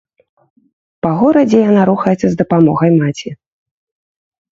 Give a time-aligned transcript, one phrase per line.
[1.05, 3.29] Па горадзе яна рухаецца з дапамогай маці.